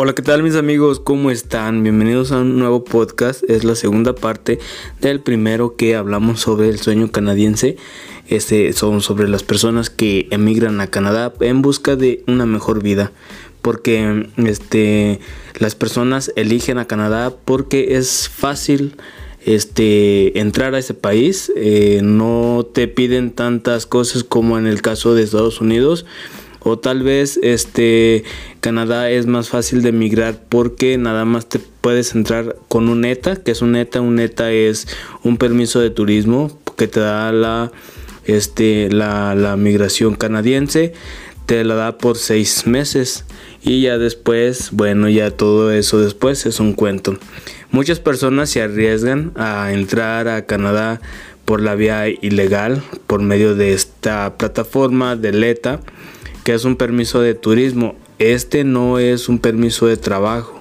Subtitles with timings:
[0.00, 1.00] Hola, ¿qué tal mis amigos?
[1.00, 1.82] ¿Cómo están?
[1.82, 3.42] Bienvenidos a un nuevo podcast.
[3.50, 4.60] Es la segunda parte
[5.00, 7.76] del primero que hablamos sobre el sueño canadiense.
[8.28, 13.10] Este son sobre las personas que emigran a Canadá en busca de una mejor vida.
[13.60, 15.18] Porque este,
[15.58, 18.94] las personas eligen a Canadá porque es fácil
[19.44, 21.50] este, entrar a ese país.
[21.56, 26.06] Eh, no te piden tantas cosas como en el caso de Estados Unidos
[26.60, 28.24] o tal vez este
[28.60, 33.36] Canadá es más fácil de emigrar porque nada más te puedes entrar con un ETA,
[33.36, 34.86] que es un ETA, un ETA es
[35.22, 37.72] un permiso de turismo que te da la
[38.24, 40.92] este la, la migración canadiense,
[41.46, 43.24] te la da por seis meses
[43.62, 47.16] y ya después, bueno, ya todo eso después es un cuento.
[47.70, 51.00] Muchas personas se arriesgan a entrar a Canadá
[51.48, 55.80] por la vía ilegal por medio de esta plataforma de ETA
[56.44, 57.96] que es un permiso de turismo.
[58.18, 60.60] Este no es un permiso de trabajo.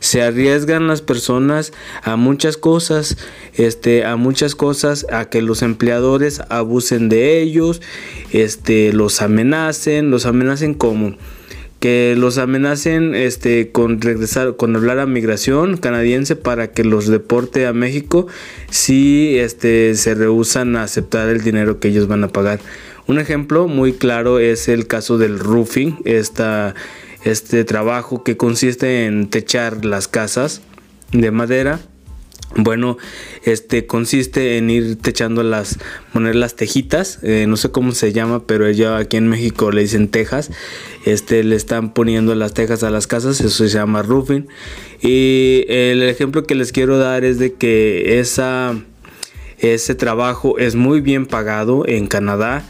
[0.00, 1.72] Se arriesgan las personas
[2.02, 3.16] a muchas cosas,
[3.54, 7.80] este, a muchas cosas, a que los empleadores abusen de ellos,
[8.32, 11.14] este, los amenacen, los amenacen como
[11.84, 17.66] que los amenacen este con regresar con hablar a migración canadiense para que los deporte
[17.66, 18.26] a México
[18.70, 22.60] si este se rehusan a aceptar el dinero que ellos van a pagar
[23.06, 29.84] un ejemplo muy claro es el caso del roofing, este trabajo que consiste en techar
[29.84, 30.62] las casas
[31.12, 31.80] de madera.
[32.56, 32.98] Bueno,
[33.42, 35.78] este consiste en ir techando las,
[36.12, 39.82] poner las tejitas, eh, no sé cómo se llama, pero ya aquí en México le
[39.82, 40.50] dicen tejas.
[41.04, 44.46] Este le están poniendo las tejas a las casas, eso se llama roofing.
[45.00, 48.78] Y el ejemplo que les quiero dar es de que esa,
[49.58, 52.64] ese trabajo es muy bien pagado en Canadá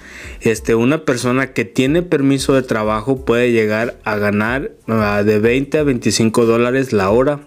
[0.44, 5.78] este, una persona que tiene permiso de trabajo puede llegar a ganar ah, de 20
[5.78, 7.40] a 25 dólares la hora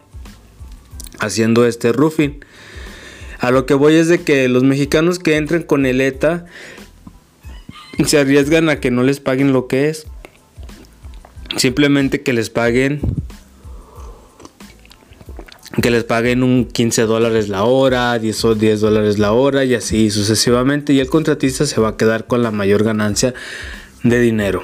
[1.20, 2.40] haciendo este roofing.
[3.40, 6.46] A lo que voy es de que los mexicanos que entren con el ETA
[8.06, 10.08] se arriesgan a que no les paguen lo que es.
[11.56, 13.02] Simplemente que les paguen
[15.82, 19.76] que les paguen un 15 dólares la hora, 10 o 10 dólares la hora y
[19.76, 23.36] así sucesivamente y el contratista se va a quedar con la mayor ganancia
[24.04, 24.64] de dinero.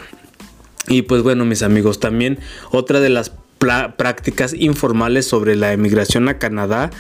[0.88, 2.40] Y pues bueno mis amigos, también
[2.72, 3.32] otra de las
[3.98, 6.92] prácticas informales sobre la emigración a Canadá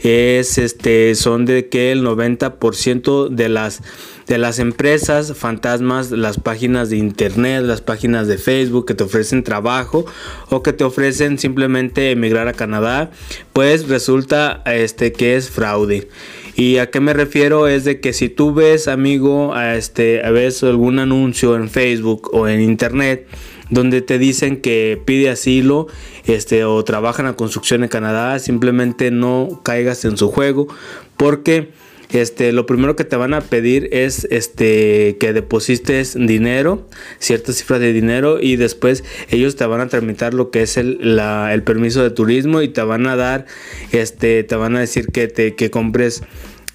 [0.00, 3.82] es este son de que el 90% de las
[4.26, 9.42] de las empresas fantasmas, las páginas de internet, las páginas de Facebook que te ofrecen
[9.42, 10.06] trabajo
[10.50, 13.10] o que te ofrecen simplemente emigrar a Canadá,
[13.52, 16.08] pues resulta este que es fraude.
[16.54, 17.66] ¿Y a qué me refiero?
[17.66, 22.46] Es de que si tú ves, amigo, a este, ves algún anuncio en Facebook o
[22.46, 23.26] en internet
[23.70, 25.86] donde te dicen que pide asilo
[26.26, 30.68] este, o trabaja en la construcción en Canadá, simplemente no caigas en su juego
[31.16, 31.70] porque
[32.12, 36.88] este, lo primero que te van a pedir es este, que deposites dinero,
[37.18, 40.98] cierta cifra de dinero y después ellos te van a tramitar lo que es el,
[41.00, 43.46] el permiso de turismo y te van a dar,
[43.92, 46.22] este, te van a decir que, te, que compres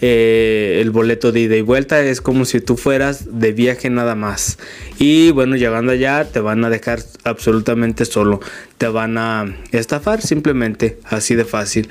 [0.01, 4.15] eh, el boleto de ida y vuelta es como si tú fueras de viaje nada
[4.15, 4.57] más.
[4.99, 8.41] Y bueno llegando allá te van a dejar absolutamente solo.
[8.77, 11.89] Te van a estafar simplemente así de fácil.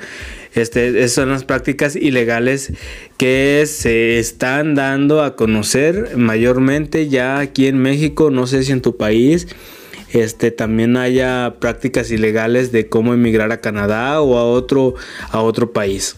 [0.53, 2.73] Este, esas son las prácticas ilegales
[3.17, 8.81] que se están dando a conocer mayormente ya aquí en México no sé si en
[8.81, 9.47] tu país
[10.13, 14.95] este, también haya prácticas ilegales de cómo emigrar a Canadá o a otro,
[15.29, 16.15] a otro país.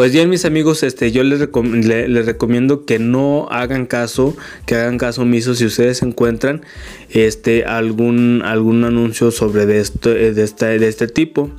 [0.00, 4.34] Pues bien, mis amigos, este, yo les, recomiendo que no hagan caso,
[4.64, 6.62] que hagan caso omiso si ustedes encuentran
[7.10, 11.50] este, algún, algún anuncio sobre de, esto, de, de este tipo.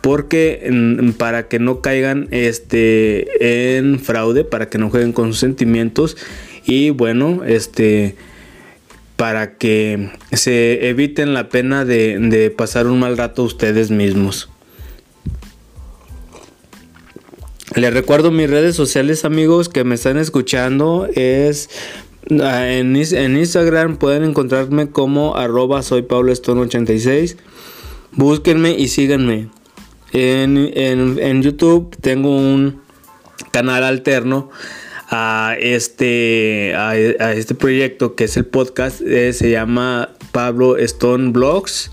[0.00, 5.40] Porque mm, para que no caigan este en fraude para que no jueguen con sus
[5.40, 6.16] sentimientos.
[6.64, 8.16] Y bueno este
[9.16, 14.48] para que se eviten la pena de pasar un mal rato ustedes mismos
[17.74, 21.06] Les recuerdo mis redes sociales, amigos, que me están escuchando.
[21.14, 21.68] Es
[22.42, 27.36] ah, en, Instagram pueden encontrarme como arroba soy Pablo 86.
[28.12, 29.50] Búsquenme y síganme.
[30.12, 32.80] En, YouTube tengo un
[33.50, 34.48] canal alterno
[35.10, 39.02] a este, a, este proyecto que es el podcast.
[39.02, 41.90] Eh, se llama Pablo Stone Blogs.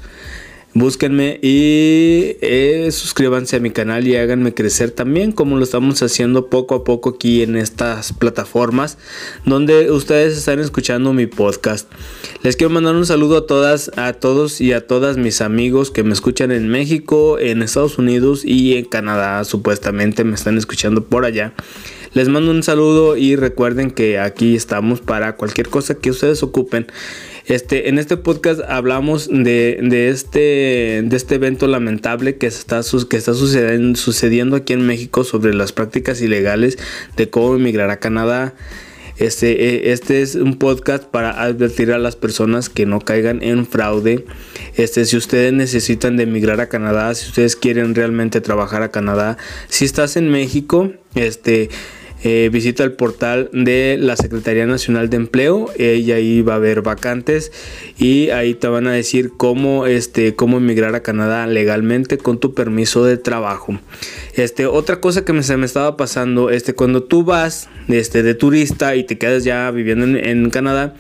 [0.78, 6.50] Búsquenme y eh, suscríbanse a mi canal y háganme crecer también como lo estamos haciendo
[6.50, 8.98] poco a poco aquí en estas plataformas
[9.46, 11.90] donde ustedes están escuchando mi podcast.
[12.44, 16.04] Les quiero mandar un saludo a todas, a todos y a todas mis amigos que
[16.04, 19.46] me escuchan en México, en Estados Unidos y en Canadá.
[19.46, 21.54] Supuestamente me están escuchando por allá.
[22.16, 26.88] Les mando un saludo y recuerden que aquí estamos para cualquier cosa que ustedes ocupen.
[27.48, 29.78] Este, en este podcast hablamos de,
[30.10, 35.54] este, de este evento lamentable que está, que está sucediendo, sucediendo aquí en México sobre
[35.54, 36.80] las prácticas ilegales
[37.16, 38.56] de cómo emigrar a Canadá.
[39.18, 43.68] Este, e, este es un podcast para advertir a las personas que no caigan en
[43.68, 44.26] fraude.
[44.76, 49.38] Este, si ustedes necesitan de emigrar a Canadá, si ustedes quieren realmente trabajar a Canadá,
[49.70, 51.70] si estás en México, este,
[52.28, 56.82] eh, visita el portal de la Secretaría Nacional de Empleo y ahí va a haber
[56.82, 57.52] vacantes
[58.00, 62.56] y ahí te van a decir cómo, este, cómo emigrar a Canadá legalmente con tu
[62.56, 63.80] permiso de trabajo.
[64.34, 68.34] Este, otra cosa que me, se me estaba pasando, este, cuando tú vas este, de
[68.34, 70.96] turista y te quedas ya viviendo en, Canadá,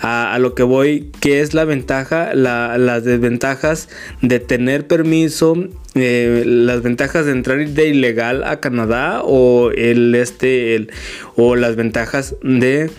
[0.00, 2.34] a, lo que voy, ¿qué es la ventaja?
[2.34, 3.88] las desventajas
[4.20, 5.56] de tener permiso
[5.96, 10.86] eh, las ventajas de entrar de ilegal a Canadá o el este
[11.34, 12.90] o las ventajas de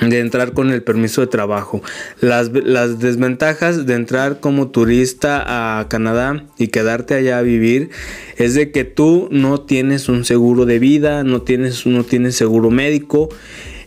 [0.00, 1.82] de entrar con el permiso de trabajo.
[2.20, 7.90] Las, las, desventajas de entrar como turista a Canadá y quedarte allá a vivir
[8.36, 12.70] es de que tú no tienes un seguro de vida, no tienes, no tienes seguro
[12.70, 13.28] médico,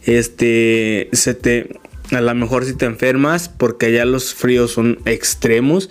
[0.05, 1.77] este, se te,
[2.11, 5.89] a lo mejor si te enfermas, porque allá los fríos son extremos,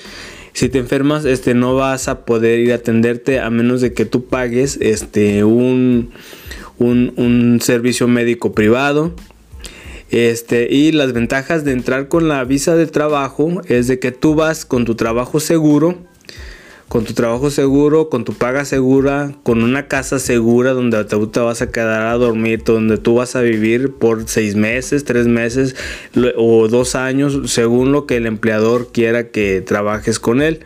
[0.56, 4.06] si te enfermas, este, no vas a poder ir a atenderte a menos de que
[4.06, 6.12] tú pagues este, un,
[6.78, 9.12] un, servicio médico privado.
[10.10, 14.34] Este, y las ventajas de entrar con la visa de trabajo es de que tú
[14.34, 15.98] vas con tu trabajo seguro
[16.88, 21.62] con tu trabajo seguro, con tu paga segura, con una casa segura donde te vas
[21.62, 25.74] a quedar a dormir, donde tú vas a vivir por seis meses, tres meses
[26.36, 30.60] o dos años, según lo que el empleador quiera que trabajes con él.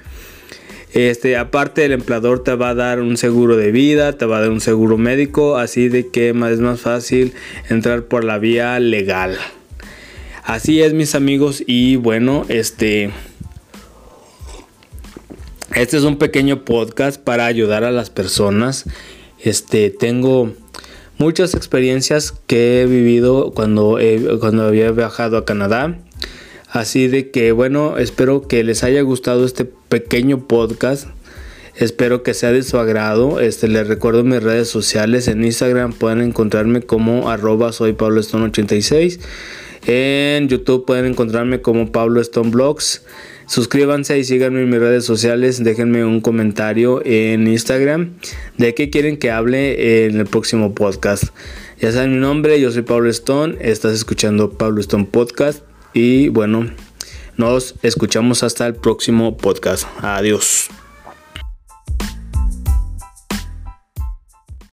[0.92, 4.40] Este, aparte el empleador te va a dar un seguro de vida, te va a
[4.40, 7.32] dar un seguro médico, así de que es más fácil
[7.68, 9.38] entrar por la vía legal.
[10.42, 13.10] Así es mis amigos y bueno, este
[15.74, 18.86] este es un pequeño podcast para ayudar a las personas.
[19.38, 20.52] Este, tengo
[21.18, 23.98] muchas experiencias que he vivido cuando,
[24.40, 25.98] cuando había viajado a Canadá.
[26.68, 31.08] Así de que bueno, espero que les haya gustado este pequeño podcast.
[31.76, 33.40] Espero que sea de su agrado.
[33.40, 35.28] Este, les recuerdo mis redes sociales.
[35.28, 39.20] En Instagram pueden encontrarme como arroba soy Pablo Stone 86.
[39.86, 43.02] En YouTube pueden encontrarme como Pablo Stone Blogs.
[43.50, 45.64] Suscríbanse y síganme en mis redes sociales.
[45.64, 48.12] Déjenme un comentario en Instagram
[48.58, 51.24] de qué quieren que hable en el próximo podcast.
[51.80, 53.56] Ya saben mi nombre, yo soy Pablo Stone.
[53.60, 55.64] Estás escuchando Pablo Stone Podcast.
[55.94, 56.70] Y bueno,
[57.36, 59.84] nos escuchamos hasta el próximo podcast.
[60.00, 60.70] Adiós.